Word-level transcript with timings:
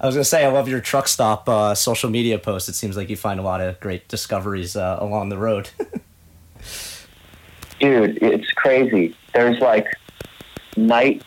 I 0.00 0.06
was 0.06 0.14
gonna 0.14 0.24
say 0.24 0.44
I 0.44 0.48
love 0.50 0.68
your 0.68 0.80
truck 0.80 1.08
stop 1.08 1.48
uh, 1.48 1.74
social 1.74 2.08
media 2.08 2.38
posts. 2.38 2.68
It 2.68 2.74
seems 2.74 2.96
like 2.96 3.10
you 3.10 3.16
find 3.16 3.38
a 3.38 3.42
lot 3.42 3.60
of 3.60 3.78
great 3.80 4.08
discoveries 4.08 4.74
uh, 4.74 4.96
along 4.98 5.28
the 5.28 5.36
road. 5.36 5.68
Dude, 7.80 8.18
it's 8.22 8.50
crazy. 8.52 9.14
There's 9.34 9.58
like 9.60 9.86
knight, 10.76 11.22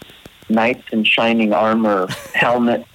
knights 0.49 0.83
in 0.91 1.04
shining 1.04 1.54
armor, 1.54 2.07
helmets 2.33 2.89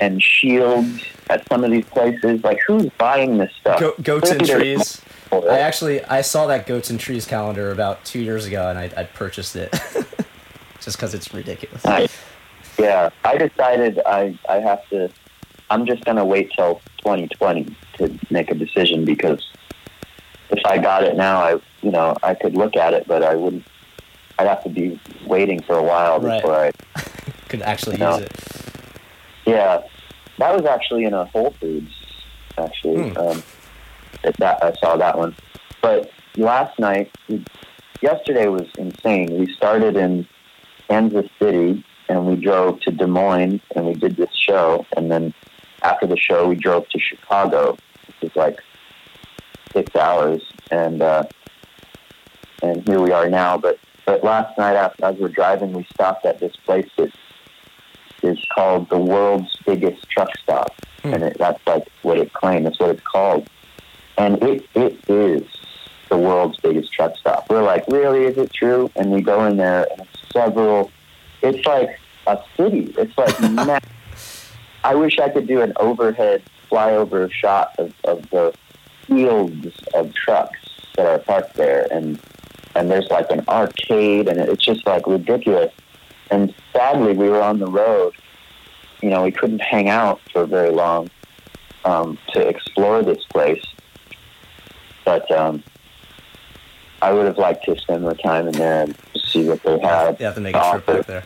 and 0.00 0.22
shields 0.22 1.02
at 1.30 1.46
some 1.48 1.64
of 1.64 1.70
these 1.70 1.84
places. 1.86 2.44
Like, 2.44 2.60
who's 2.66 2.88
buying 2.98 3.38
this 3.38 3.52
stuff? 3.60 3.80
Go- 3.80 3.94
goats 4.02 4.30
and 4.30 4.46
trees. 4.46 5.00
I 5.32 5.58
actually 5.58 6.04
I 6.04 6.20
saw 6.20 6.46
that 6.46 6.66
goats 6.66 6.90
and 6.90 7.00
trees 7.00 7.26
calendar 7.26 7.72
about 7.72 8.04
two 8.04 8.20
years 8.20 8.46
ago, 8.46 8.68
and 8.68 8.78
I, 8.78 8.90
I 8.96 9.04
purchased 9.04 9.56
it 9.56 9.72
just 10.80 10.96
because 10.96 11.12
it's 11.12 11.34
ridiculous. 11.34 11.84
Nice. 11.84 12.16
Yeah, 12.78 13.10
I 13.24 13.36
decided 13.36 14.00
I 14.06 14.38
I 14.48 14.56
have 14.56 14.88
to. 14.90 15.10
I'm 15.70 15.86
just 15.86 16.04
gonna 16.04 16.24
wait 16.24 16.50
till 16.56 16.80
2020 16.98 17.74
to 17.98 18.18
make 18.30 18.50
a 18.50 18.54
decision 18.54 19.04
because 19.04 19.46
if 20.50 20.64
I 20.66 20.78
got 20.78 21.04
it 21.04 21.16
now, 21.16 21.38
I 21.38 21.60
you 21.82 21.90
know 21.90 22.16
I 22.22 22.34
could 22.34 22.54
look 22.54 22.76
at 22.76 22.92
it, 22.94 23.06
but 23.06 23.22
I 23.22 23.34
wouldn't. 23.34 23.64
I'd 24.38 24.46
have 24.48 24.64
to 24.64 24.68
be 24.70 25.00
waiting 25.26 25.62
for 25.62 25.76
a 25.78 25.82
while 25.82 26.20
Right. 26.20 26.42
before 26.42 26.56
I. 26.56 26.70
Could 27.48 27.62
actually 27.62 28.00
use 28.00 28.18
it. 28.18 28.32
Yeah, 29.46 29.82
that 30.38 30.56
was 30.56 30.64
actually 30.66 31.04
in 31.04 31.14
a 31.14 31.24
Whole 31.26 31.52
Foods. 31.60 31.92
Actually, 32.58 33.10
Hmm. 33.10 33.16
um, 33.18 33.42
that, 34.22 34.36
that 34.38 34.64
I 34.64 34.72
saw 34.80 34.96
that 34.96 35.16
one. 35.18 35.36
But 35.82 36.10
last 36.36 36.78
night, 36.80 37.10
yesterday 38.00 38.48
was 38.48 38.66
insane. 38.76 39.38
We 39.38 39.52
started 39.54 39.96
in 39.96 40.26
Kansas 40.88 41.26
City 41.38 41.84
and 42.08 42.26
we 42.26 42.36
drove 42.36 42.80
to 42.80 42.90
Des 42.90 43.06
Moines 43.06 43.60
and 43.76 43.86
we 43.86 43.94
did 43.94 44.16
this 44.16 44.30
show. 44.34 44.84
And 44.96 45.10
then 45.12 45.32
after 45.84 46.06
the 46.06 46.16
show, 46.16 46.48
we 46.48 46.56
drove 46.56 46.88
to 46.88 46.98
Chicago, 46.98 47.76
which 48.06 48.30
is 48.30 48.36
like 48.36 48.58
six 49.72 49.94
hours. 49.94 50.42
And 50.70 51.02
uh, 51.02 51.24
and 52.62 52.86
here 52.88 53.00
we 53.00 53.12
are 53.12 53.28
now. 53.28 53.58
But 53.58 53.78
but 54.06 54.24
last 54.24 54.56
night, 54.58 54.74
after, 54.76 55.04
as 55.04 55.16
we're 55.16 55.28
driving, 55.28 55.72
we 55.72 55.84
stopped 55.92 56.24
at 56.24 56.40
this 56.40 56.56
place 56.64 56.88
that 56.96 57.12
is 58.22 58.38
called 58.54 58.88
the 58.88 58.98
world's 58.98 59.54
biggest 59.66 60.08
truck 60.10 60.30
stop, 60.42 60.74
Hmm. 61.02 61.14
and 61.14 61.22
it, 61.24 61.38
that's 61.38 61.60
like 61.66 61.86
what 62.02 62.18
it 62.18 62.32
claims. 62.32 62.64
That's 62.64 62.80
what 62.80 62.90
it's 62.90 63.02
called, 63.02 63.48
and 64.16 64.42
it 64.42 64.66
it 64.74 64.98
is 65.08 65.42
the 66.08 66.16
world's 66.16 66.58
biggest 66.58 66.92
truck 66.92 67.16
stop. 67.18 67.48
We're 67.50 67.62
like, 67.62 67.84
really? 67.88 68.24
Is 68.24 68.38
it 68.38 68.52
true? 68.52 68.90
And 68.96 69.10
we 69.12 69.20
go 69.20 69.44
in 69.46 69.56
there, 69.58 69.86
and 69.90 70.00
it's 70.00 70.32
several. 70.32 70.90
It's 71.42 71.66
like 71.66 71.98
a 72.26 72.38
city. 72.56 72.94
It's 72.96 73.16
like 73.18 73.38
ma- 73.52 73.78
I 74.84 74.94
wish 74.94 75.18
I 75.18 75.30
could 75.30 75.46
do 75.46 75.62
an 75.62 75.72
overhead 75.76 76.42
flyover 76.70 77.32
shot 77.32 77.74
of, 77.78 77.94
of 78.04 78.28
the 78.28 78.54
fields 79.06 79.82
of 79.94 80.12
trucks 80.14 80.58
that 80.96 81.06
are 81.06 81.18
parked 81.18 81.54
there, 81.54 81.88
and 81.90 82.20
and 82.76 82.90
there's 82.90 83.08
like 83.08 83.30
an 83.30 83.44
arcade, 83.48 84.28
and 84.28 84.38
it's 84.38 84.62
just 84.62 84.86
like 84.86 85.06
ridiculous. 85.06 85.72
And 86.30 86.54
sadly, 86.72 87.14
we 87.14 87.28
were 87.28 87.40
on 87.40 87.58
the 87.60 87.66
road. 87.66 88.14
You 89.00 89.10
know, 89.10 89.22
we 89.22 89.32
couldn't 89.32 89.60
hang 89.60 89.88
out 89.88 90.20
for 90.32 90.44
very 90.44 90.70
long 90.70 91.10
um, 91.84 92.18
to 92.32 92.46
explore 92.46 93.02
this 93.02 93.24
place. 93.24 93.64
But 95.04 95.30
um, 95.30 95.62
I 97.00 97.12
would 97.12 97.26
have 97.26 97.38
liked 97.38 97.64
to 97.66 97.78
spend 97.78 98.02
more 98.02 98.14
time 98.14 98.48
in 98.48 98.52
there 98.52 98.82
and 98.82 98.96
see 99.16 99.46
what 99.48 99.62
they 99.62 99.78
had. 99.78 100.20
Have 100.20 100.34
to 100.34 100.40
make 100.40 100.56
a 100.56 100.70
trip 100.70 100.86
back 100.86 101.06
there. 101.06 101.24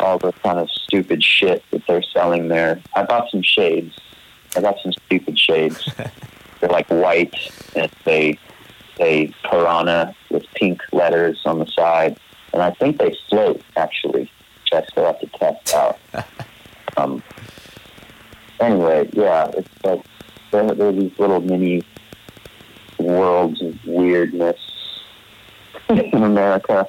All 0.00 0.18
the 0.18 0.32
kind 0.32 0.58
of 0.58 0.70
stupid 0.70 1.22
shit 1.22 1.64
that 1.70 1.86
they're 1.86 2.02
selling 2.02 2.48
there. 2.48 2.80
I 2.94 3.04
bought 3.04 3.30
some 3.30 3.42
shades. 3.42 3.96
I 4.56 4.60
got 4.60 4.76
some 4.82 4.92
stupid 4.92 5.38
shades. 5.38 5.88
they're 6.60 6.70
like 6.70 6.88
white 6.88 7.34
and 7.74 7.90
they 8.04 8.38
they 8.98 9.32
piranha 9.44 10.14
with 10.30 10.44
pink 10.54 10.80
letters 10.92 11.40
on 11.44 11.58
the 11.58 11.66
side, 11.66 12.18
and 12.52 12.62
I 12.62 12.70
think 12.70 12.98
they 12.98 13.14
float 13.28 13.60
actually, 13.76 14.30
which 14.62 14.72
I 14.72 14.84
still 14.86 15.04
have 15.04 15.20
to 15.20 15.26
test 15.26 15.74
out. 15.74 15.98
um, 16.96 17.22
anyway, 18.60 19.08
yeah, 19.12 19.50
it's 19.54 19.68
like 19.84 20.02
there 20.50 20.64
are 20.64 20.92
these 20.92 21.18
little 21.18 21.40
mini 21.40 21.82
worlds 22.98 23.60
of 23.62 23.84
weirdness 23.84 24.58
in 25.88 26.22
America. 26.22 26.88